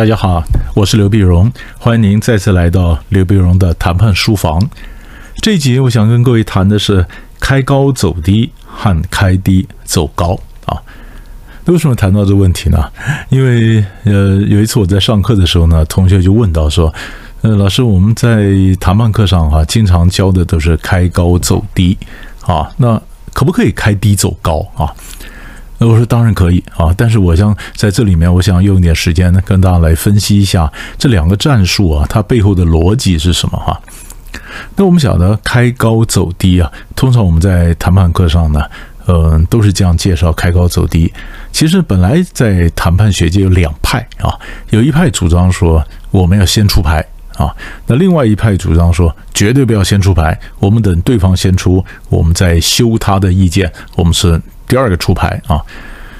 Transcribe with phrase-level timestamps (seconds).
[0.00, 0.42] 大家好，
[0.74, 4.58] 我是刘碧荣，欢迎您再次来到刘碧荣的谈判书房。
[5.42, 7.04] 这一集我想跟各位谈的是
[7.38, 10.80] 开高走低和开低走高啊。
[11.66, 12.82] 为什么谈到这个问题呢？
[13.28, 16.90] 因为呃，有一次我在上课的时候呢，同学就问到说
[17.42, 18.46] ：“呃，老师，我们在
[18.80, 21.98] 谈判课上哈，经常教的都是开高走低
[22.46, 22.98] 啊，那
[23.34, 24.88] 可不可以开低走高啊？”
[25.88, 33.80] 我说当然可以啊，但是我想在这里面，我想用一点时间呢，跟大家来分析一下这两个战术啊，它背后的逻辑是什么哈。
[34.76, 38.62] 那我们晓得开高走低啊，通常我们在谈判课上呢，
[39.06, 41.10] 嗯，都是这样介绍开高走低。
[41.50, 47.04] 其实本来在谈判学界有两派啊，有一派主张说我们要先出牌
[47.36, 47.56] 啊，
[47.86, 54.40] 那另外一派主张说绝对不要先出牌，我们等对方先出，我们再修他的意见，我们是。
[54.70, 55.60] 第二个出牌啊，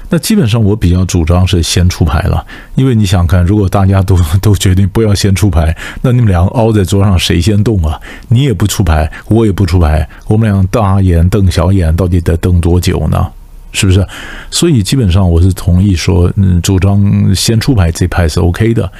[0.09, 7.97] 那基本上我比较主张是先出牌了，因为你想看，如果大家都 都决定不要先出牌，那你们两个凹在桌上谁先动啊？
[8.27, 13.25] 你也不出牌，我也不出牌，我们俩大眼瞪小眼，到底得瞪多久呢？
[13.71, 14.05] 是不是？
[14.49, 18.91] 所以基本上我是同意说，嗯，主张先出牌这牌是 OK 的，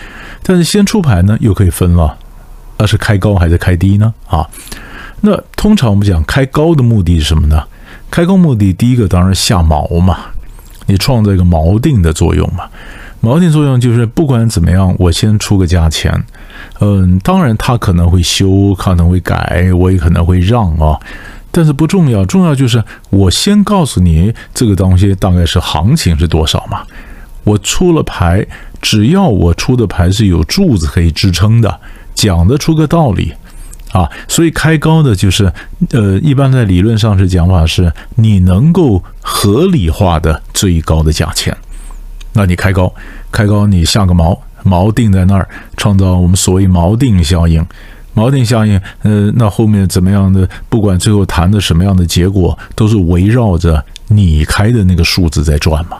[0.43, 2.17] 但是先出牌呢又可以分了，
[2.77, 4.13] 那是开高还是开低呢？
[4.29, 4.47] 啊，
[5.19, 7.61] 那通常我们讲开高的目的是什么呢？
[8.11, 10.17] 开工目的第一个当然下锚嘛，
[10.85, 12.65] 你创造一个锚定的作用嘛。
[13.23, 16.11] 锚定作用就是不管怎么样，我先出个价钱，
[16.79, 20.99] 嗯，当然他可能会修，可能会改，我也可能会让啊，
[21.51, 26.81] 但是不重要，重要就是我先告诉你这个东西大概是行情是多少嘛。
[27.43, 28.45] 我出了牌，
[28.81, 31.79] 只要我出的牌是有柱子可以支撑的，
[32.13, 33.31] 讲得出个道理。
[33.91, 35.51] 啊，所以开高的就是，
[35.91, 41.55] 呃，一般在理论上是讲法是，你能够合理化的最高的价钱，
[42.31, 42.93] 那你开高，
[43.31, 47.65] 开高你下个锚，锚定在那儿，创造我们所谓锚定效应，
[48.15, 55.97] 锚定效应，呃，那后面怎么样的，不管最后谈的什么样的结果，都是围绕着你开的那个数字在转嘛，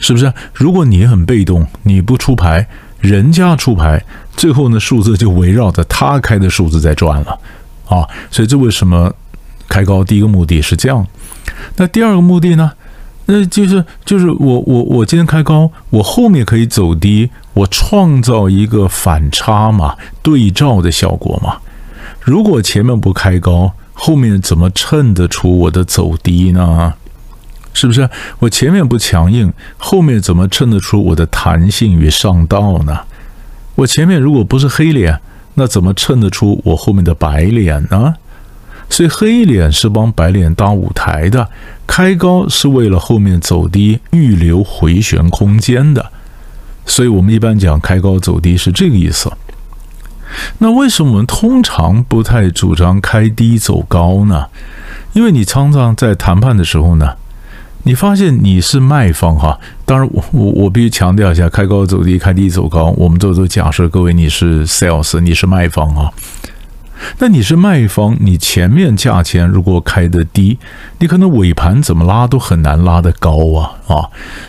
[0.00, 0.32] 是不是？
[0.52, 2.66] 如果你很被动，你不出牌。
[3.04, 4.02] 人家出牌，
[4.34, 7.38] 最后呢数字就围绕着他开的数字在转了，
[7.86, 9.12] 啊，所以这为什么
[9.68, 10.02] 开高？
[10.02, 11.06] 第一个目的是这样，
[11.76, 12.72] 那第二个目的呢？
[13.26, 21.58] 那就是就是我我我今天开高，我后面可以走低，我创造一个反差嘛，对照的效果嘛。
[22.22, 26.94] 如果前面不开高，后面怎么衬得出我的走低呢？
[27.74, 28.08] 是不是
[28.38, 33.00] 我前面不强硬，后面怎么衬得出我的弹性与上道呢？
[33.74, 35.20] 我前面如果不是黑脸，
[35.54, 38.14] 那怎么衬得出我后面的白脸呢？
[38.88, 41.48] 所以黑脸是帮白脸搭舞台的，
[41.84, 46.12] 开高是为了后面走低预留回旋空间的。
[46.86, 49.32] 所以我们一般讲开高走低是这个意思。
[50.58, 54.46] 那为什么我们通常不太主张开低走高呢？
[55.14, 57.16] 因为你常常在谈判的时候呢。
[57.84, 66.10] 你发现你是卖方哈，当然我我我必须强调一下，开高走低，开低走高，我们做做假设各位你是 sales，你是卖方啊。
[67.18, 70.58] 那你是卖方，你前面价钱如果开的低，
[70.98, 74.08] 你可能尾盘怎么拉都很难拉得高啊啊。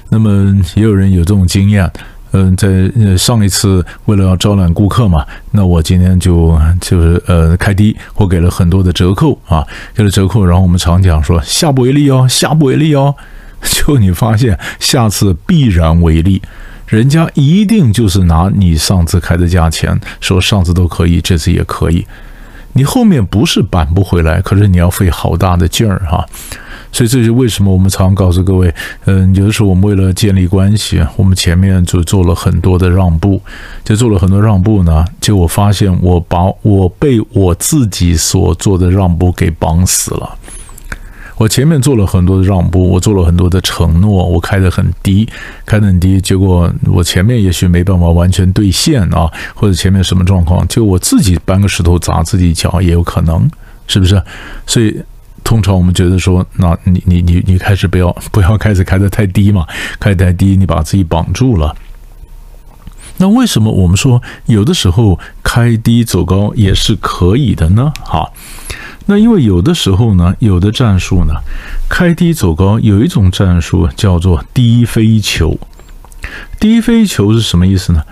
[0.10, 1.92] 那么也有人有这种经验，
[2.38, 2.68] 嗯，在
[3.16, 9.66] 上一次为了要招揽顾客嘛，那我今天就就是呃开低，我给了很多的折扣啊，
[9.96, 13.16] 给了折扣，然后我们常讲说下不为例哦，下不为例哦。
[13.64, 16.42] 就你发现下次必然为例，
[16.88, 22.06] 人家一定就是拿你上次开的价钱说上次都可以，这次也可以。
[22.74, 26.26] 你后面不是扳不回来，可是你要费好大的劲儿哈。
[26.96, 33.42] 所以这就是为什么我们常告诉各位，嗯，有的时候我们为了建立关系，我们前面就做了很多的让步，
[33.84, 35.04] 就做了很多让步呢。
[35.20, 40.38] 结果发现我把我被我自己所做的让步给绑死了。
[41.36, 45.28] 我前面做了很多的让步，我做了很多的承诺，我开得很低，
[45.66, 53.52] 开得很低，结果我前面也许没办法完全兑现啊，或者前面什么状况，就我自己搬个石头砸自己脚也有可能，
[53.86, 54.24] 是不是？
[54.66, 54.98] 所以
[55.46, 59.66] 通常我们觉得说，那你你你你开始不要不要开始开得太低嘛，
[60.00, 61.74] 开太低你把自己绑住了。
[63.18, 67.94] 那为什么我们说有的时候开低走高也是可以的呢？
[68.04, 68.30] 哈。
[69.06, 71.36] 那因为有的时候呢，有的战术呢，
[71.88, 75.58] 开低走高，有一种战术叫做低飞球。
[76.60, 78.04] 低飞球是什么意思呢？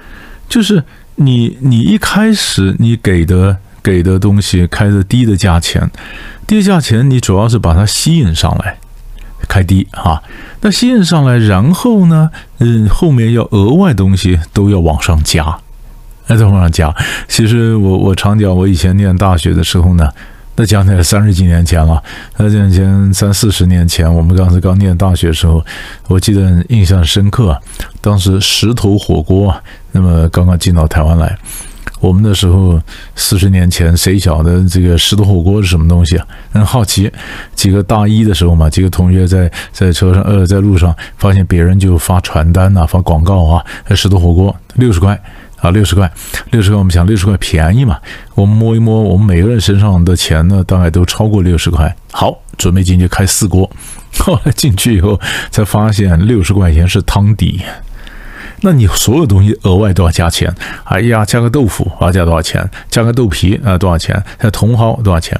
[0.47, 0.83] 就是
[1.15, 5.91] 你你一开始你给的给的东西开的低的价钱，
[6.47, 8.77] 低价钱你主要是把它吸引上来，
[9.47, 10.23] 开低啊，
[10.61, 15.59] 那吸引上来，然后呢，嗯，后面要额外东西都要往上加，
[16.27, 16.95] 哎，再往上加。
[17.27, 20.09] 其实我我常讲，我以前念大学的时候呢，
[20.55, 22.01] 那讲起来三十几年前了，
[22.37, 25.63] 那讲前三四十年前，我们当时刚念大学的时候，
[26.07, 27.59] 我记得印象深刻，
[27.99, 29.53] 当时石头火锅，
[29.91, 31.37] 那么刚刚进到台湾来。
[32.03, 32.77] 我们那时候
[33.15, 36.27] 四十年前，谁晓得这个石头火锅是什么东西啊？
[36.51, 37.09] 很好奇。
[37.55, 43.63] 几个大一的时候嘛，几个同学在在车上呃在路上发现别人就发传单呐，发广告啊，
[43.95, 45.17] 石头火锅六十块
[45.61, 46.11] 啊，六十块，
[46.51, 46.77] 六十块。
[46.77, 47.97] 我们想六十块便宜嘛，
[48.35, 51.95] 我们摸一摸，我们每个人身上的钱呢，大概都超过六十块。
[52.11, 53.71] 好，准备进去开四锅。
[54.19, 55.17] 后来进去以后
[55.51, 57.61] 才发现，六十块钱是汤底。
[58.65, 60.53] 那你所有东西额外都要加钱，
[60.85, 62.67] 哎呀，加个豆腐啊，加多少钱？
[62.89, 64.23] 加个豆皮啊，多少钱？
[64.39, 65.37] 加茼蒿多少钱？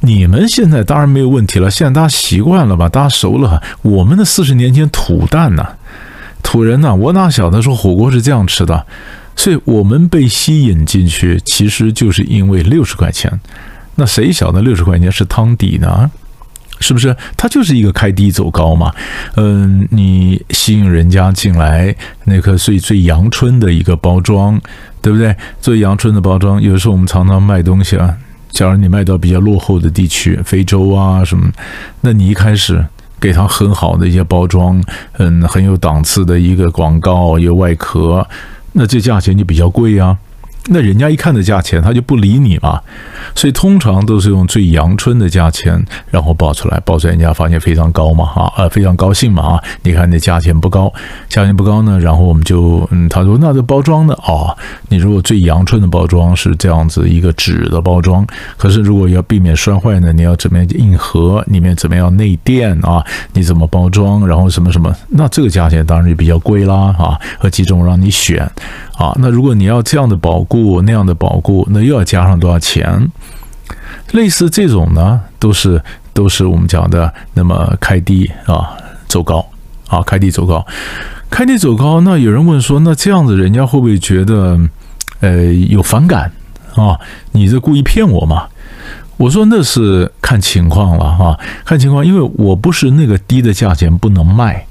[0.00, 2.88] 你们现在当然没有问题了，现在大家习惯了吧？
[2.88, 3.60] 大家熟了。
[3.82, 5.66] 我们的四十年前土蛋呐，
[6.44, 8.86] 土人呐，我哪晓得说火锅是这样吃的？
[9.34, 13.40] 所以我们被吸引进去，其实就是因为六十块钱。
[13.96, 16.10] 那谁晓得六十块钱是汤底呢？
[16.84, 17.16] 是不是？
[17.34, 18.92] 它就是一个开低走高嘛？
[19.36, 24.60] 嗯，你吸引人家进来，那颗最最阳春的一个包装，
[25.00, 25.34] 对不对？
[25.62, 28.14] 最阳春的包装，有时候我们常常卖东西啊。
[28.50, 31.50] 假如你卖到比较落后的地区，非洲啊什么，
[32.02, 32.84] 那你一开始
[33.18, 34.78] 给他很好的一些包装，
[35.16, 38.28] 嗯，很有档次的一个广告，一个外壳，
[38.72, 40.14] 那这价钱就比较贵呀。
[40.66, 42.80] 那人家一看的价钱，他就不理你嘛，
[43.34, 50.92] 所以通常都是用最阳春的价钱，然后报出来，报出来人家发现非常高嘛，哈，呃，非常高兴嘛，啊，你看那价钱不高，
[51.28, 54.56] 价钱不高呢，然后我们就，嗯，他说那这包装呢，哦，
[54.88, 58.26] 你如果最阳春的包装是这样子一个纸的包装，
[58.56, 68.50] 可是如果要避免摔坏呢，你要怎么样硬盒，里面怎么样内垫啊，你怎么包装，然后什么什么，那这个价钱当然就比较贵啦，啊，和几种让你选。
[68.94, 73.10] 啊，那如果你要这样的包固，那样的保固，那又要加上多少钱？
[74.12, 78.70] 类似这种呢，都是都是我们讲的，那么开低啊，
[79.08, 79.44] 走高
[79.88, 80.64] 啊，开低走高，
[81.28, 82.00] 开低走高。
[82.02, 84.56] 那有人问说，那这样子人家会不会觉得，
[85.18, 86.30] 呃，有反感
[86.76, 87.00] 啊？
[87.32, 88.46] 你这故意骗我嘛？
[89.16, 94.64] 我说那是看情况了哈，看情况，因为我不是那个低的价钱不能卖，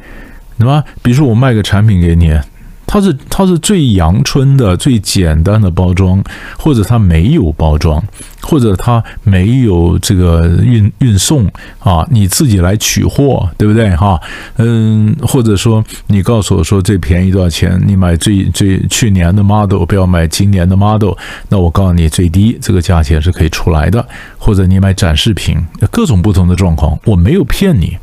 [0.57, 0.81] 对吧？
[1.01, 2.39] 比如说我卖个产品给你。
[2.93, 6.23] 它是它是最阳春的、最简单的包装，
[6.59, 7.99] 或者它没有包装，
[8.39, 14.21] 或者它没有这个运运送啊，你自己来取货，对不对哈？
[14.57, 17.81] 嗯，或者说你告诉我说最便宜多少钱？
[17.83, 21.13] 你买最最去年的 model，不要买今年的 model。
[21.49, 24.07] 那我告诉你最低这个价钱是可以出来的，
[24.37, 25.57] 或者你买展示品，
[25.89, 27.97] 各种不同的状况，我没有骗你，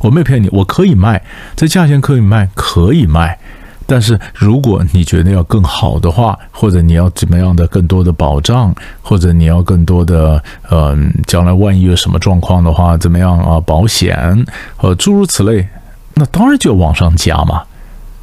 [0.00, 1.22] 我没有骗你，我可以卖，
[1.54, 3.38] 这价钱可以卖，可以卖。
[3.86, 13.60] 但是如果你觉得要更好的话，或者你要怎么样的更多的保障，或者你要更多的，嗯，将来万一有什么状况的话，怎么样啊？
[13.60, 14.46] 保险
[14.76, 15.68] 和诸如此类，
[16.14, 17.62] 那当然就要往上加嘛，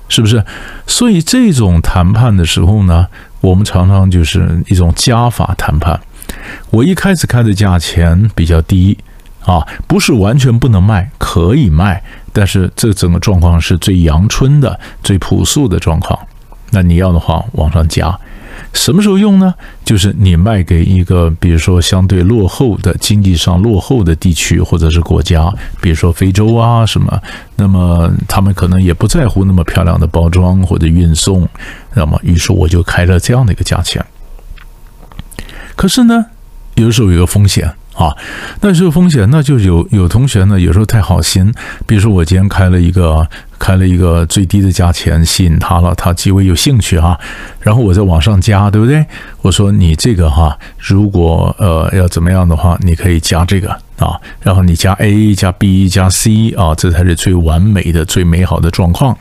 [0.10, 0.44] 是不是？
[0.88, 3.08] 所以这种谈判的时候呢，
[3.42, 6.00] 我们常常就是一种加法谈判。
[6.70, 8.98] 我一开始开的价钱比较低。
[9.44, 16.18] 啊，不是完全不能卖，可以卖，但是这整个状况是最阳春的、最朴素的状况。
[16.72, 18.18] 那你要的话，往上加。
[18.74, 19.54] 什么时候用呢？
[19.84, 27.22] 就是你卖给一个，比如说相对落后的、经济上落后的地区或者是国家，比如说非洲啊什么，
[27.56, 31.48] 那么他们可能也不在乎那么漂亮的包装或者运送，
[31.94, 34.06] 那么于是我就开了这样的一个价钱。
[35.76, 36.28] 可是呢，
[36.76, 37.74] 有时候有个风险。
[37.94, 38.16] 啊，
[38.62, 41.54] 那是有风险，那就有有同学呢，有时候太好心，
[41.86, 43.28] 比如说我今天开了一个
[43.60, 47.20] 开了一个最低的价钱，吸引他了，他极为有兴趣哈，
[47.60, 49.06] 然后我再往上加，对不对？
[49.42, 53.70] 我说你这个哈，如果呃要怎么样的话，你可以加这个
[54.00, 59.18] 啊，然后你加 A 加 B 加 C 啊，这才是最完美的、最美好的状况。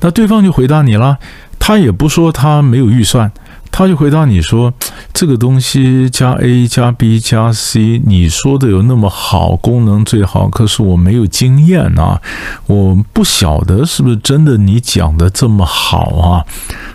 [0.00, 1.16] 那对方就回答你了，
[1.60, 3.30] 他也不说他没有预算。
[3.76, 4.72] 他就回答你说
[5.12, 12.22] ：“这个东西加 A 加 B 加 C，你说的有那么好，功能最好，可是我没有经验啊，
[12.66, 16.46] 我不晓得是不是真的你讲的这么好啊？”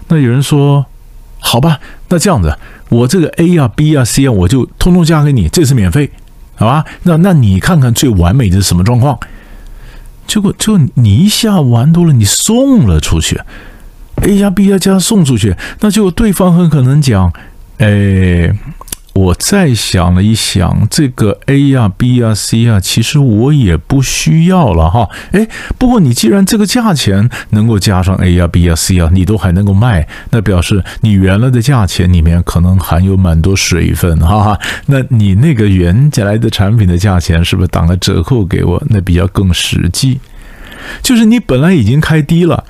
[0.08, 0.86] 那有人说
[1.40, 2.58] ：“好吧，那这样子，
[2.88, 6.10] 我这个 A 啊 B 啊 C 啊，我就通通加给你，这是免费，
[6.56, 6.86] 好吧？
[7.04, 9.20] 那那你看看最完美的是什么状况？
[10.26, 13.38] 结果就你一下玩多了，你送了出去。”
[14.22, 17.32] A 加 B 加加送出去，那就对方很可能讲，
[17.78, 18.54] 哎，
[19.14, 25.10] 我再想了一想，这个 A 呀、B 呀、C 呀，其实我也不需要了哈。
[25.32, 25.48] 哎，
[25.78, 34.58] 不过你既然这个价钱能够加上 A 呀、B 呀、C 呀，你都还能够卖，那表示你原来的价钱里面可能含有蛮多水分哈。
[34.86, 38.82] 那你那个原来的产品的价钱是不是打个折扣给我？
[38.90, 40.20] 那比较更实际。
[41.02, 42.64] 就是你本来已经开低了。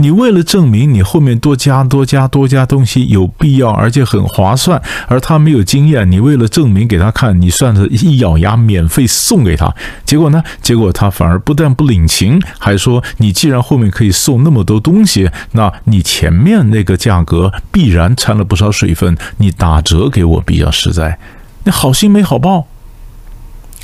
[0.00, 9.74] 你为了证明你后面多加多加多加东西有必要，而且很划算，而他没有经验，你为了证明给他看，你算是一咬牙免费送给他，
[10.04, 10.42] 结果呢？
[10.62, 21.18] 结果他反而不但不领情，还说你既然后面可以送那么多东西，那你前面那个价格必然掺了不少水分，你打折给我比较实在，
[21.64, 22.68] 你好心没好报，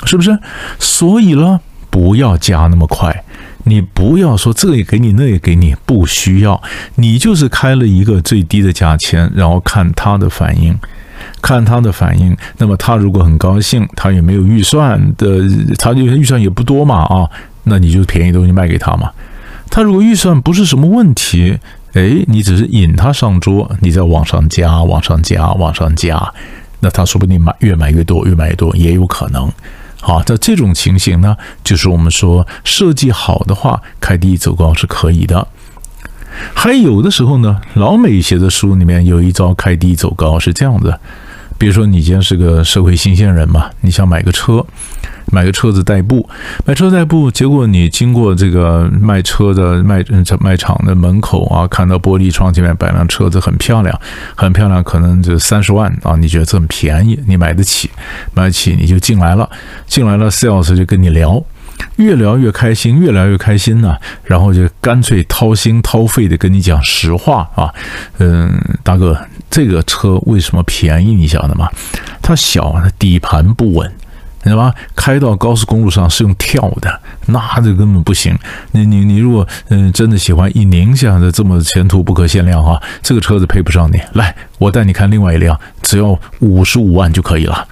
[0.05, 0.39] 是不是？
[0.79, 3.25] 所以呢，不要加那么快。
[3.65, 6.63] 你不要说这也给你，那也给你，不需要。
[6.97, 10.79] 你就是开了一个最低的价钱，然后看他的反应，
[11.43, 12.37] 看他的反应。
[12.59, 15.41] 那么他如果很高兴，他也没有预算的，
[15.79, 17.29] 他就预算也不多嘛啊，
[17.65, 19.11] 那你就便宜东西卖给他嘛。
[19.71, 21.59] 他如果预算不是什么问题，
[21.95, 26.33] 哎，你只是引他上桌，你再往上加，往上加，往上加，
[26.81, 29.51] 那他说不定买越买越多，越买越多也有可能。
[30.07, 31.35] 好，在这种情形呢，
[31.65, 35.49] 就是我们说设计好的话，开低走高是可以的。
[36.53, 40.99] 还有的时候呢，老美写的书里面有一招开低走高是这样子，
[41.59, 44.65] 比如说你今天是个社会新鲜人嘛，你想买个车。
[45.33, 46.29] 买个车子代步，
[46.67, 50.05] 买车代步，结果你经过这个卖车的卖
[50.39, 53.99] 卖场的门口啊，看到玻璃窗前面摆辆车子很漂亮，
[54.37, 57.91] 很漂亮，可能就三十万啊，你觉得这么便宜，你买得起，
[58.35, 59.49] 买得起你就进来了，
[59.87, 61.43] 进来了，sales 就跟你聊，
[61.97, 67.73] 越聊越开心，越聊越开心呢，然后就干脆掏心掏肺的跟你讲实话啊，
[68.19, 69.19] 嗯，大哥，
[69.55, 71.15] 这个车为什么便宜？
[71.15, 71.71] 你晓得吗？
[72.21, 73.89] 它小，底盘不稳。
[74.43, 74.75] 你知道吗？
[74.97, 78.37] 开到高速公路上是用跳的，那这根本不行。
[78.73, 84.01] 你你你，如果嗯真的喜欢一宁夏的这么前途不可限量哈，这个车子配不上你。
[84.15, 87.69] 来，我带你看另外一辆，只要五十五万就可以了。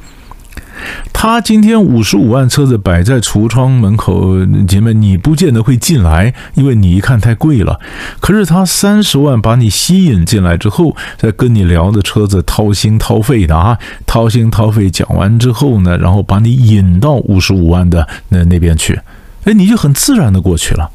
[1.12, 4.34] 他今天五十五万车子摆在橱窗门口，
[4.66, 7.78] 姐妹你不见得会进来，因为你一看太贵了。
[8.20, 19.00] 可是他三十万把你吸引进来之后，再跟你聊的车子掏心掏肺的啊，掏心掏肺讲完之后呢，然后把你引到五十五万的那那边去，
[19.44, 20.90] 哎，你就很自然的过去了。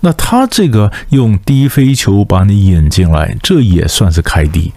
[0.00, 4.72] 那他这个用低飞球把你引进来，这也算是开低。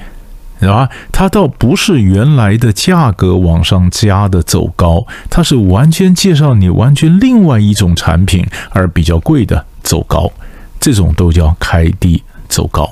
[0.62, 10.32] 啊，它倒不是原来的价格往上加的走高，它是完全介绍你完全另外一种产品而比较贵的走高，
[10.80, 12.90] 这种都叫开低走高。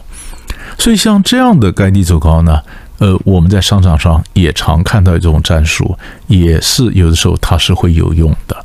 [0.78, 2.60] 所以像这样的开低走高呢，
[3.00, 8.56] 呃，我们在商场上也常看到这种战术，也是有的时候它是会有用的。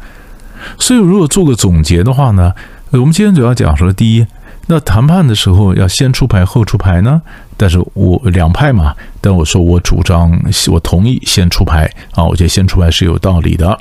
[0.78, 2.52] 所以如果做个总结的话呢，
[2.90, 4.26] 我们今天主要讲说，第一，
[4.72, 7.20] 那谈判的时候要先出牌后出牌呢？
[7.56, 13.76] 但是我两派嘛，但我说我主张，我同意先出牌啊，我觉得先出牌是有道理的。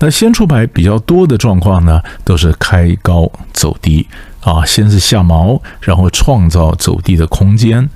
[0.00, 4.08] 那先出牌比较多的状况呢，都是开高走低
[4.40, 7.90] 啊，先是下毛，然后创造走低的空间。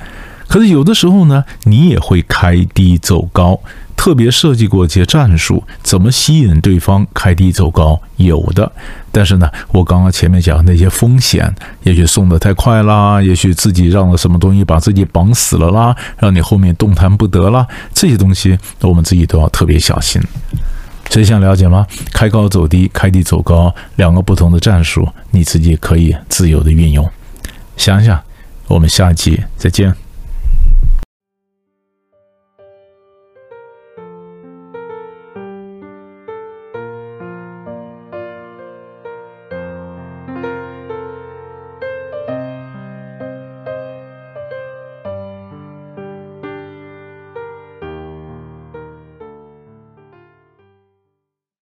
[0.49, 3.59] 可是有的时候呢，你也会开低走高。
[3.99, 8.01] 特别设计过一些战术，怎么吸引对方开低走高？
[8.17, 8.71] 有的，
[9.11, 11.53] 但是呢，我刚刚前面讲那些风险，
[11.83, 20.23] 也许送的太快啦，也许自己让了什么东西把自己绑死了啦，让你后面动弹不得啦，这些东西我们自己都要特别小心。
[21.11, 21.85] 所以想了解吗？
[22.13, 27.07] 开高走低，开低走高，两个不同的战术，你自己可以自由的运用。
[27.77, 28.19] 想想，
[28.69, 29.93] 我们下一集再见。